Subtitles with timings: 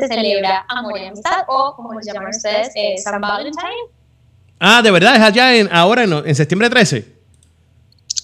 [0.00, 3.60] se celebra amor y amistad o como se llaman ustedes, eh, San Valentín.
[4.58, 7.14] Ah, de verdad, es allá en, ahora en, en septiembre 13.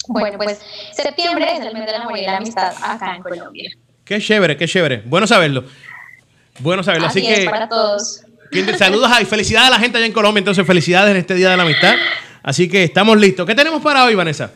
[0.08, 0.60] Bueno, pues
[0.92, 3.70] septiembre es el mes del amor y la amistad acá en Colombia.
[4.04, 5.02] Qué chévere, qué chévere.
[5.06, 5.64] Bueno saberlo.
[6.58, 7.06] Bueno saberlo.
[7.06, 8.22] Así, Así, que para todos.
[8.76, 10.40] saludos y felicidades a la gente allá en Colombia.
[10.40, 11.94] Entonces, felicidades en este Día de la Amistad.
[12.42, 13.46] Así que estamos listos.
[13.46, 14.50] ¿Qué tenemos para hoy, Vanessa?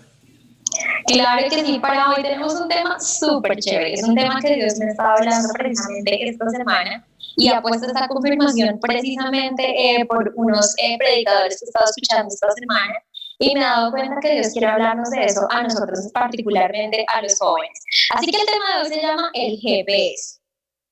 [1.06, 3.94] Claro que sí, para hoy tenemos un tema súper chévere.
[3.94, 8.08] Es un tema que Dios me estaba hablando precisamente esta semana y ha puesto esta
[8.08, 12.94] confirmación precisamente eh, por unos eh, predicadores que he estado escuchando esta semana
[13.38, 17.20] y me he dado cuenta que Dios quiere hablarnos de eso a nosotros, particularmente a
[17.22, 17.80] los jóvenes.
[18.10, 20.40] Así que el tema de hoy se llama el GPS.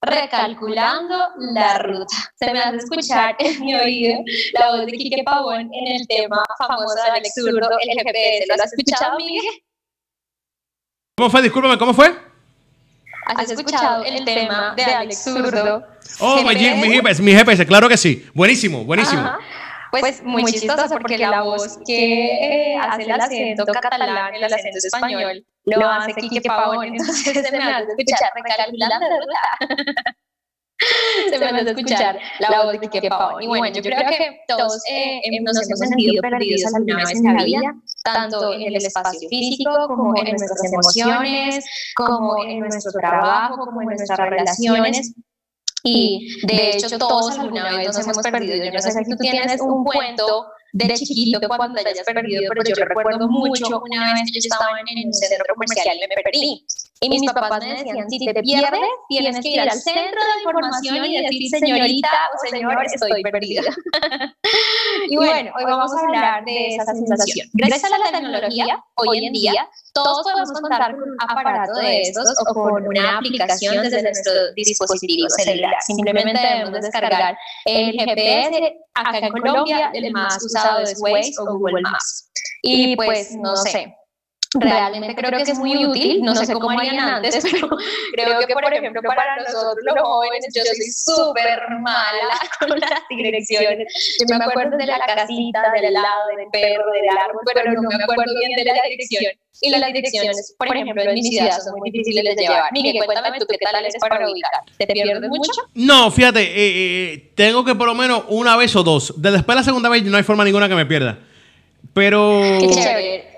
[0.04, 1.16] Recalculando
[1.54, 2.16] la ruta.
[2.34, 4.20] Se me hace escuchar en mi oído
[4.54, 8.46] la voz de Quique Pavón en el tema famoso de Alex Zurdo, el GPS.
[8.48, 9.62] ¿Lo has escuchado, Miguel?
[11.16, 11.42] ¿Cómo fue?
[11.42, 12.14] Discúlpame, ¿cómo fue?
[13.26, 15.86] ¿Has escuchado el tema de Alex Zurdo?
[16.20, 17.22] Oh, mi, GPS?
[17.22, 18.26] mi GPS, claro que sí.
[18.34, 19.20] Buenísimo, buenísimo.
[19.20, 19.38] Ajá.
[19.90, 25.44] Pues muy chistoso porque la voz que eh, hace el acento catalán, el acento español,
[25.66, 29.06] lo hace Quique Pavón, entonces se me hace escuchar recalculando
[31.30, 33.42] se me hace escuchar la voz de Quique Pavón.
[33.42, 37.36] Y bueno, yo creo que todos eh, em- nos hemos sentido perdidos alguna vez en
[37.36, 41.64] la vida, tanto en el espacio físico como en nuestras emociones,
[41.94, 45.14] como en nuestro trabajo, como en nuestras relaciones.
[45.84, 48.64] Y de hecho, todos alguna vez nos hemos perdido.
[48.64, 52.84] Yo no sé si tú tienes un cuento de chiquito cuando hayas perdido, pero yo
[52.84, 56.66] recuerdo mucho una vez que yo estaba en un centro comercial y me perdí.
[57.02, 61.04] Y mis papás me decían, si te pierdes, tienes que ir al centro de información
[61.04, 63.62] y decir, señorita o señor, estoy perdida.
[65.08, 67.48] y bueno, hoy vamos a hablar de esa sensación.
[67.54, 72.36] Gracias a la tecnología, hoy en día, todos podemos contar con un aparato de estos
[72.40, 75.74] o con una aplicación desde nuestro dispositivo celular.
[75.84, 78.76] Simplemente debemos descargar el GPS.
[78.94, 82.30] Acá en Colombia, el más usado es Waze o Google Maps.
[82.62, 83.92] Y pues, no sé,
[84.60, 87.68] realmente creo que es muy útil, no sé cómo harían antes, pero
[88.12, 93.88] creo que, por ejemplo, para nosotros los jóvenes, yo soy súper mala con las direcciones.
[94.28, 98.02] Yo me acuerdo de la casita, del lado, del perro, del árbol, pero no me
[98.02, 99.32] acuerdo bien de la dirección.
[99.60, 102.72] Y las direcciones, por ejemplo, en mi ciudad son muy difíciles de llevar.
[102.72, 104.50] Miguel, cuéntame tú qué tal eres para ubicar.
[104.76, 105.62] ¿Te pierdes mucho?
[105.74, 109.14] No, fíjate, eh, eh, tengo que por lo menos una vez o dos.
[109.20, 111.18] De después la segunda vez no hay forma ninguna que me pierda.
[111.94, 113.31] Pero Qué chévere.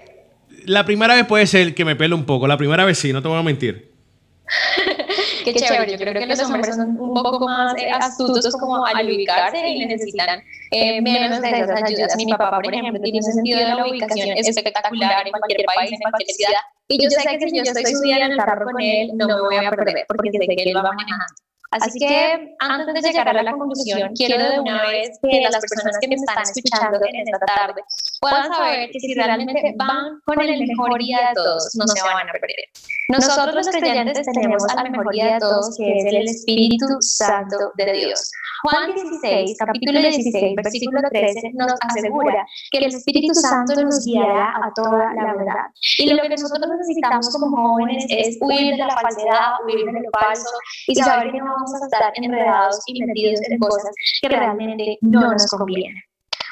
[0.66, 2.46] La primera vez puede ser que me pele un poco.
[2.46, 3.92] La primera vez sí, no te voy a mentir.
[5.44, 9.06] Qué chévere, yo creo que los hombres son un poco más eh, astutos como al
[9.06, 12.16] ubicarse y necesitan eh, menos de esas ayudas.
[12.16, 15.98] Mi papá, por ejemplo, tiene un sentido de la ubicación espectacular en cualquier país, en
[15.98, 16.60] cualquier ciudad.
[16.88, 19.40] Y yo sé que si yo estoy subida en el carro con él, no me
[19.40, 21.24] voy a perder porque sé que él va manejando.
[21.80, 25.98] Así que antes de llegar a la conclusión, quiero de una vez que las personas
[26.00, 27.82] que me están escuchando en esta tarde
[28.20, 32.28] puedan saber que si realmente van con el mejor guía de todos, no se van
[32.28, 32.68] a perder.
[33.08, 37.92] Nosotros los creyentes tenemos al mejor guía de todos, que es el Espíritu Santo de
[37.92, 38.30] Dios.
[38.62, 44.72] Juan 16, capítulo 16, versículo 13, nos asegura que el Espíritu Santo nos guiará a
[44.74, 45.66] toda la verdad.
[45.98, 50.10] Y lo que nosotros necesitamos como jóvenes es huir de la falsedad, huir de lo
[50.18, 50.48] falso
[50.86, 55.32] y saber que no vamos a estar enredados y metidos en cosas que realmente no
[55.32, 56.02] nos convienen.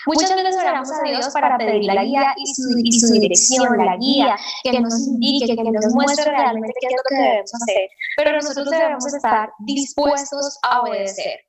[0.06, 3.96] Muchas veces oramos a Dios para pedir la guía y su, y su dirección, la
[3.96, 8.32] guía, que nos indique, que nos muestre realmente qué es lo que debemos hacer, pero
[8.32, 11.40] nosotros debemos estar dispuestos a obedecer.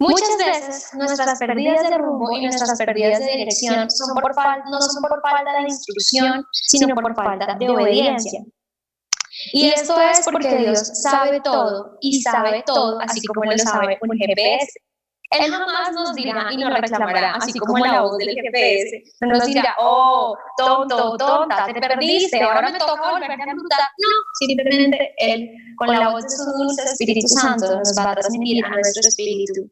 [0.00, 4.34] Muchas veces nuestras pérdidas de rumbo y nuestras pérdidas de dirección son por
[4.70, 8.42] no son por falta de instrucción, sino por falta de obediencia.
[9.52, 14.16] Y esto es porque Dios sabe todo y sabe todo, así como lo sabe un
[14.18, 14.72] GPS.
[15.30, 19.02] Él jamás nos dirá y nos reclamará, así como la voz del GPS.
[19.20, 23.76] No nos dirá, oh, tonto, tonta, te perdiste, ahora me toca volverte a ruta.
[23.98, 24.08] No,
[24.38, 28.70] simplemente Él, con la voz de su dulce Espíritu Santo, nos va a transmitir a
[28.70, 29.70] nuestro espíritu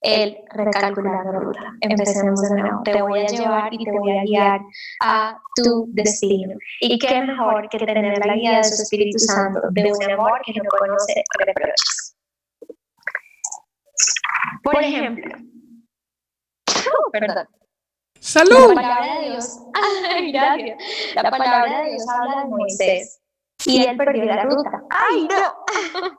[0.00, 1.60] el recalcular la ruta.
[1.80, 2.82] Empecemos de nuevo.
[2.84, 4.60] Te voy a llevar y te voy a guiar
[5.02, 6.54] a tu destino.
[6.80, 10.54] Y qué mejor que tener la guía de su Espíritu Santo, de un amor que
[10.54, 12.16] no conoce reproches.
[14.62, 15.36] Por ejemplo,
[17.12, 17.48] perdón, la
[18.20, 18.74] ¡Salud!
[18.74, 19.60] palabra de Dios,
[20.10, 20.82] ay, gracias.
[21.14, 23.19] La palabra de Dios habla de Moisés
[23.66, 24.70] y él perdió la ruta.
[24.90, 26.16] ¡Ay, no!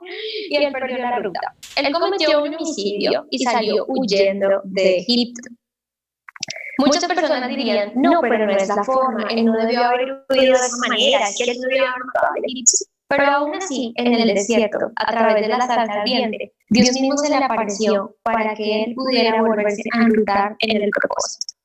[0.50, 1.54] y él perdió la ruta.
[1.76, 5.50] Él cometió un homicidio y salió huyendo de Egipto.
[6.78, 10.66] Muchas personas dirían, no, pero no es la forma, él no debió haber huido de
[10.66, 12.86] esa manera, que él no debió haber matado al egipcio.
[13.08, 17.28] Pero aún así, en el desierto, a través de la salsa ardiente, Dios mismo se
[17.28, 21.61] le apareció para que él pudiera volverse a enrutar en el propósito.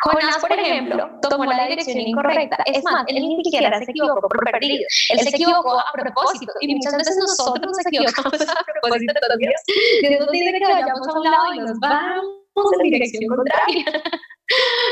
[0.00, 2.56] Jonás, por ejemplo, tomó la dirección incorrecta.
[2.66, 4.86] Es más, él ni siquiera se equivocó por perdido.
[5.10, 6.52] Él se equivocó a propósito.
[6.60, 9.60] Y muchas veces nosotros nos equivocamos a propósito de Dios.
[10.02, 13.84] Dios nos dice que vayamos a un lado y nos vamos en dirección contraria.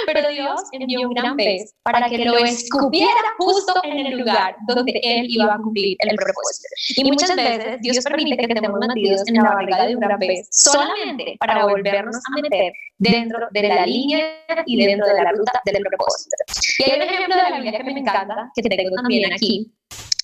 [0.07, 5.01] Pero Dios envió un gran pez para que lo escupiera justo en el lugar donde
[5.03, 6.69] Él iba a cumplir el propósito.
[6.97, 10.49] Y muchas veces Dios permite que estemos metidos en la barriga de un gran pez
[10.51, 15.83] solamente para volvernos a meter dentro de la línea y dentro de la ruta del
[15.83, 16.37] propósito.
[16.79, 19.73] Y hay un ejemplo de la Biblia que me encanta, que tengo también aquí,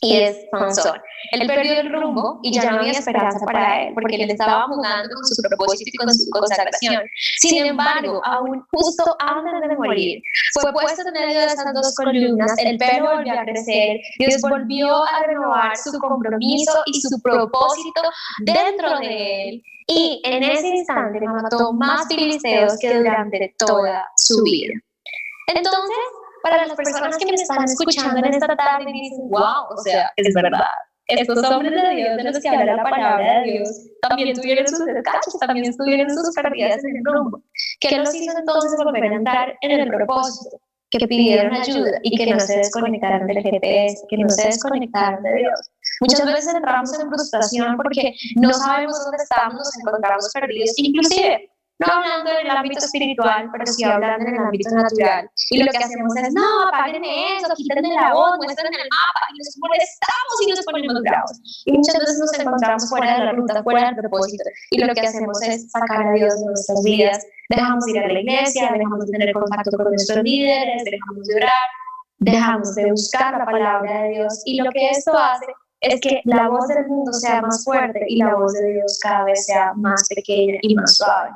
[0.02, 1.00] y es Sansón.
[1.30, 5.14] Él perdió el rumbo y ya no había esperanza para él, porque él estaba jugando
[5.14, 7.04] con su propósito y con su consagración.
[7.38, 10.20] Sin embargo, aún justo antes de morir,
[10.54, 15.04] fue puesto en medio de esas dos columnas, el pelo volvió a crecer, Dios volvió
[15.04, 18.02] a renovar su compromiso y su propósito
[18.40, 19.62] dentro de él.
[19.86, 24.74] Y en ese instante mató más filisteos que durante toda su vida.
[25.46, 25.96] Entonces,
[26.42, 30.10] para las personas que me están escuchando en esta tarde y dicen, wow, o sea,
[30.16, 30.66] es verdad.
[31.06, 33.68] Estos hombres de Dios de los que habla la palabra de Dios
[34.00, 37.42] también tuvieron sus descachos, también tuvieron sus pérdidas en el rumbo.
[37.80, 40.58] ¿Qué los hizo entonces volver a entrar en el propósito?
[40.90, 45.34] Que pidieron ayuda y que no se desconectaron del GPS, que no se desconectaron de
[45.36, 45.70] Dios.
[46.00, 51.92] Muchas veces entramos en frustración porque no sabemos dónde estamos, nos encontramos perdidos, inclusive no
[51.92, 55.28] hablando en el ámbito espiritual, pero sí hablando en el ámbito natural.
[55.50, 59.38] Y lo que hacemos es, no, apaguen eso, quítenme la voz, muestren el mapa, y
[59.38, 61.62] nos molestamos y nos ponemos bravos.
[61.64, 64.44] Y muchas veces nos encontramos fuera de la ruta, fuera del propósito.
[64.70, 67.26] Y lo que hacemos es sacar a Dios de nuestras vidas.
[67.48, 71.34] Dejamos de ir a la iglesia, dejamos de tener contacto con nuestros líderes, dejamos de
[71.36, 71.66] orar,
[72.18, 74.42] dejamos de buscar la palabra de Dios.
[74.44, 75.46] Y lo que esto hace
[75.80, 79.24] es que la voz del mundo sea más fuerte y la voz de Dios cada
[79.24, 81.30] vez sea más pequeña y más suave.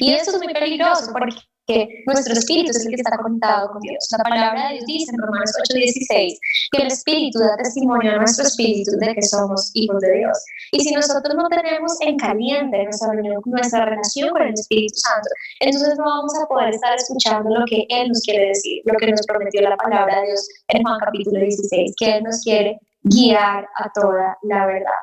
[0.00, 4.08] Y eso es muy peligroso porque nuestro espíritu es el que está conectado con Dios.
[4.10, 6.38] La palabra de Dios dice en Romanos 8:16
[6.72, 10.38] que el espíritu da testimonio a nuestro espíritu de que somos hijos de Dios.
[10.72, 13.08] Y si nosotros no tenemos en caliente nuestra,
[13.44, 15.28] nuestra relación con el Espíritu Santo,
[15.60, 19.10] entonces no vamos a poder estar escuchando lo que Él nos quiere decir, lo que
[19.10, 23.66] nos prometió la palabra de Dios en Juan capítulo 16, que Él nos quiere guiar
[23.76, 25.00] a toda la verdad.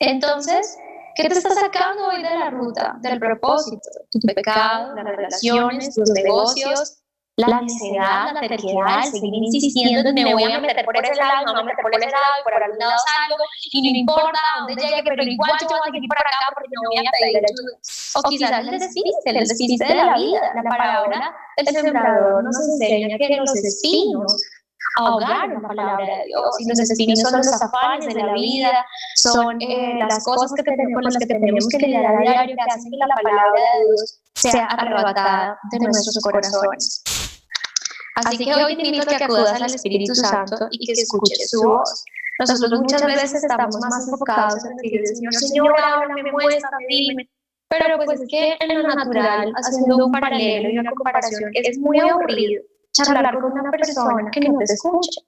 [0.00, 0.78] Entonces,
[1.14, 3.88] ¿Qué te está sacando hoy de la ruta, del propósito?
[4.10, 7.00] Tu pecado, las relaciones, tus negocios,
[7.36, 11.60] la necedad, la terquedad, seguir insistiendo, me voy a meter por ese lado, me voy
[11.60, 15.02] a meter por ese lado, y por algún lado salgo, y no importa dónde llegue,
[15.04, 17.72] pero igual yo voy a seguir por acá porque no voy a pedir ayuda.
[18.16, 20.52] O quizás el despiste, el despiste de la vida.
[20.54, 24.42] La palabra del sembrador nos enseña que los espinos
[24.96, 26.44] ahogar la palabra de Dios.
[26.58, 28.84] Y los espinos son los afanes de la vida,
[29.16, 32.72] son eh, las cosas que tenemos, con las que tenemos que lidiar a diario que
[32.72, 37.02] hacen que la palabra de Dios sea arrebatada de nuestros corazones.
[38.16, 41.62] Así que hoy te invito a que acudas al Espíritu Santo y que escuches su
[41.62, 42.04] voz.
[42.38, 47.28] Nosotros muchas veces estamos más enfocados en decir, Señor, Señor, ahora me muestra, dime.
[47.68, 52.00] Pero pues es que en lo natural, haciendo un paralelo y una comparación, es muy
[52.00, 52.62] aburrido
[53.02, 55.20] charlar con una persona que no te escucha.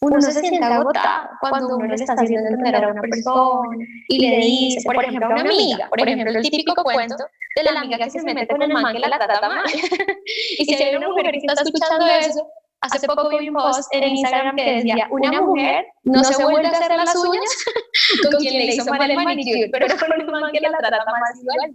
[0.00, 3.76] Uno se siente agotado cuando uno le está haciendo entender a una persona
[4.08, 7.24] y le dice, por ejemplo, a una amiga, por ejemplo, el típico cuento
[7.56, 9.64] de la amiga que se mete con el man que la trata mal.
[10.58, 12.46] y si hay una mujer que está escuchando eso,
[12.80, 16.70] hace poco vi un post en Instagram que decía, una mujer no se vuelve a
[16.70, 17.64] hacer las uñas
[18.22, 21.22] con quien le hizo mal el manicure, pero con un man que la trata mal
[21.40, 21.74] igual.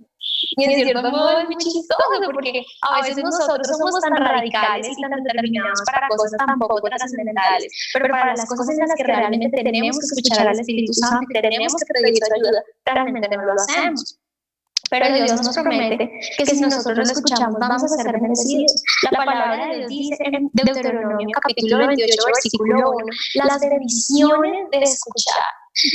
[0.58, 5.02] Y en cierto modo es muy chistoso porque a veces nosotros somos tan radicales y
[5.02, 9.64] tan determinados para cosas tan poco trascendentales, pero para las cosas en las que realmente
[9.64, 13.54] tenemos que escuchar al Espíritu Santo, que tenemos que pedir su ayuda, realmente no lo
[13.54, 14.20] hacemos.
[14.90, 18.84] Pero Dios nos promete que si nosotros lo escuchamos vamos a ser bendecidos.
[19.12, 25.44] La palabra de Dios dice en Deuteronomio capítulo 28, versículo 1, las bendiciones de escuchar.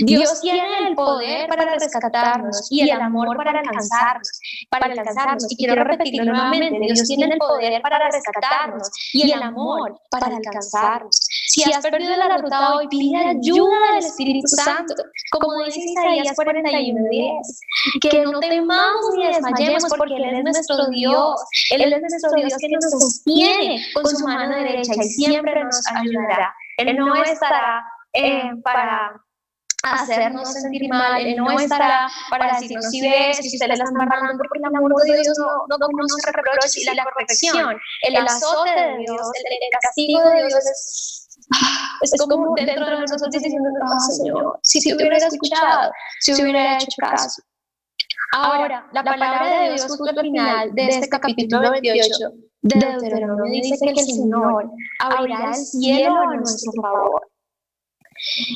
[0.03, 4.31] Dios tiene el poder para rescatarnos y el amor para alcanzarnos,
[4.71, 5.47] para alcanzarnos.
[5.51, 11.17] Y quiero repetirlo nuevamente, Dios tiene el poder para rescatarnos y el amor para alcanzarnos.
[11.49, 14.95] Si has perdido la ruta hoy, pide ayuda del Espíritu Santo.
[15.31, 17.61] Como dice Isaías 41:10,
[18.01, 21.41] que no temamos ni desmayemos porque Él es nuestro Dios.
[21.71, 26.55] Él es nuestro Dios que nos sostiene con su mano derecha y siempre nos ayudará.
[26.77, 29.13] Él no estará eh, para
[29.85, 34.39] hacernos sentir mal, Él no estará para decirnos si ves, si usted la está embarrando,
[34.39, 37.77] porque el amor de Dios no, no conoce reproche y la corrección.
[38.03, 41.39] El azote de Dios, el, castigo de Dios es
[42.01, 46.89] Es como dentro de nosotros diciendo, ah, Señor, si te hubiera escuchado, si hubiera hecho
[46.99, 47.43] caso.
[48.33, 53.77] Ahora, la palabra de Dios justo al final de este capítulo 28 de Deuteronomio dice
[53.85, 57.34] que el Señor abrirá el cielo a nuestro favor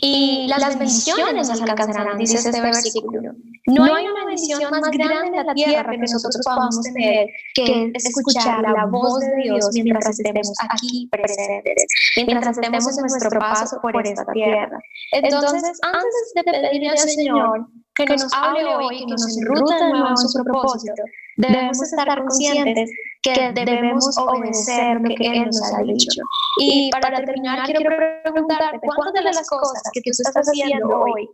[0.01, 3.33] y las bendiciones nos alcanzarán, dice este versículo.
[3.67, 8.63] No hay una bendición más grande en la tierra que nosotros podamos tener que escuchar
[8.63, 14.25] la voz de Dios mientras estemos aquí presentes, mientras estemos en nuestro paso por esta
[14.33, 14.79] tierra.
[15.13, 20.09] Entonces, antes de pedirle al Señor que nos hable hoy, que nos enrute de nuevo
[20.09, 21.03] en su propósito,
[21.39, 22.91] debemos estar conscientes
[23.23, 26.23] que debemos obedecer lo que Él nos ha dicho.
[26.61, 27.81] Y para terminar, quiero
[28.25, 31.29] preguntarte, ¿cuántas de las cosas que tú estás haciendo hoy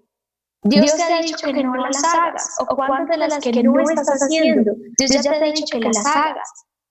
[0.63, 2.57] Dios te ha dicho que no las hagas?
[2.61, 6.07] ¿O cuántas de las que no estás haciendo Dios ya te ha dicho que las
[6.07, 6.49] hagas?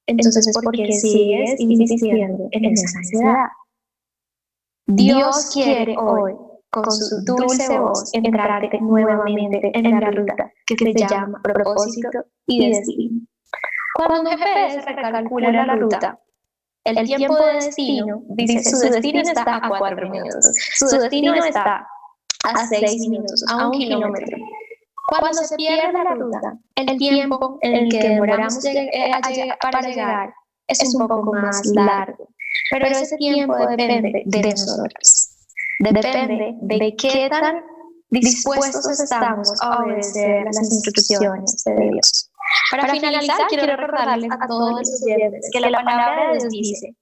[0.08, 3.48] Entonces, ¿por qué sigues insistiendo en esa ansiedad?
[4.88, 6.34] Dios quiere hoy,
[6.74, 13.22] con su dulce voz, entrarte nuevamente en la ruta que se llama propósito y destino.
[13.96, 16.20] Cuando GPS recalcula la ruta,
[16.84, 21.88] el tiempo de destino dice su destino está a cuatro minutos, su destino está
[22.44, 24.38] a seis minutos, a un kilómetro.
[25.08, 28.58] Cuando se pierde la ruta, el tiempo en el que demoramos
[29.62, 30.34] para llegar
[30.68, 32.30] es un poco más largo,
[32.72, 35.33] pero ese tiempo depende de nosotros.
[35.92, 37.62] Depende de qué tan
[38.10, 42.30] dispuestos estamos a obedecer las instrucciones de Dios.
[42.72, 46.96] Para, finalizar, quiero recordarles a todos los oyentes que la palabra de Dios dice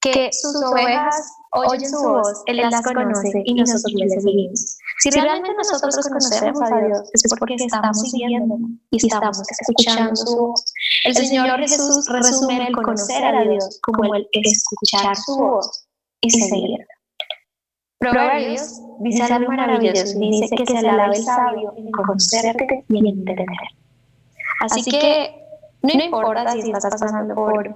[0.00, 4.78] que sus ovejas oyen su voz, Él las conoce y nosotros les seguimos.
[5.00, 8.56] Si realmente nosotros conocemos a Dios, es porque estamos siguiendo
[8.90, 10.64] y estamos escuchando su voz.
[11.04, 15.86] El Señor Jesús resume el conocer a Dios como el escuchar su voz
[16.20, 16.84] y seguirlo.
[17.98, 23.46] Proverbios dice algo maravilloso, dice que se alaba el sabio en conocerte y en entender.
[24.60, 25.34] Así que
[25.82, 27.74] no importa si estás pasando por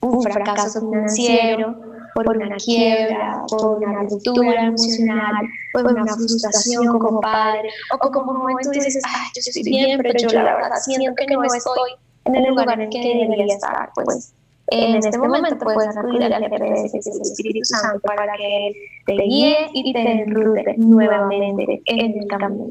[0.00, 1.78] un fracaso financiero,
[2.14, 8.70] por una quiebra, por una ruptura emocional, por una frustración como padre, o como momento
[8.70, 11.90] dices, ay, yo estoy bien, pero yo la verdad siento que no estoy
[12.24, 14.32] en el lugar en que debería estar, pues
[14.68, 18.74] en este momento puedes acudir al GPS del Espíritu Santo para que Él
[19.06, 22.66] te guíe y te enrute nuevamente en el camino.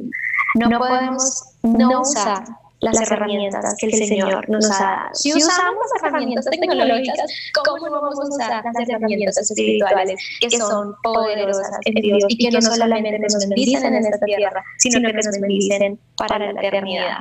[0.55, 2.43] No podemos no usar
[2.83, 5.09] las herramientas que el Señor nos ha dado.
[5.13, 10.93] Si usamos las herramientas tecnológicas, ¿cómo no vamos a usar las herramientas espirituales que son
[11.01, 15.39] poderosas en Dios y que no solamente nos bendicen en esta tierra, sino que nos
[15.39, 17.17] bendicen para la eternidad?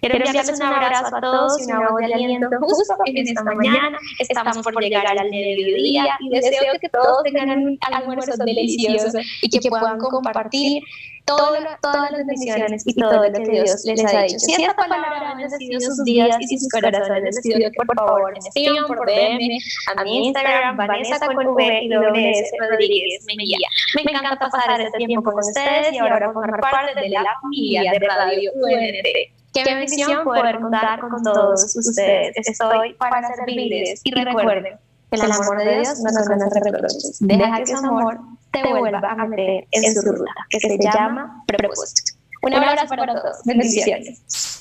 [0.00, 3.98] Quiero enviarles un abrazo a todos y una voz de aliento justo en esta mañana.
[4.18, 9.68] Estamos por llegar al mediodía y deseo que todos tengan un almuerzo delicioso y que
[9.68, 10.82] puedan compartir
[11.26, 14.38] todas las bendiciones y todo lo que Dios les ha dicho.
[14.38, 18.86] Si esta palabra ha bendecido sus días y sus corazones, pido que por favor escriban
[18.86, 19.58] por DM
[19.96, 23.68] a mi Instagram, Vanessa con V y WS Rodríguez Mejía.
[23.96, 27.98] Me encanta pasar este tiempo con ustedes y ahora formar parte de la familia de
[27.98, 29.39] Radio UNT.
[29.52, 32.32] Qué bendición poder contar con todos ustedes.
[32.36, 34.78] Estoy para servirles y recuerden
[35.10, 37.16] que el amor de Dios no nos conoce reproches.
[37.20, 38.18] Deja que su amor
[38.52, 42.12] te vuelva a meter en su ruta, que se llama propósito.
[42.42, 43.36] Un abrazo para todos.
[43.44, 44.59] Bendiciones.